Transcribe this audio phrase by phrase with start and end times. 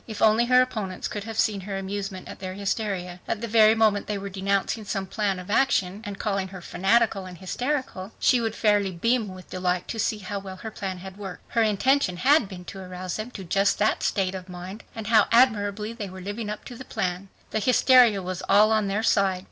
[0.07, 3.19] If only her opponents could have seen her amusement at their hysteria.
[3.27, 7.27] At the very moment they were denouncing some plan of action and calling her "fanatical"
[7.27, 11.17] and "hysterical" she would fairly beam with delight to see how well her plan had
[11.17, 11.43] worked.
[11.49, 15.27] Her intention had been to arouse them to just that state of mind, and how
[15.31, 17.29] admirably they were living up to the plan.
[17.51, 19.39] The hysteria was all on their side.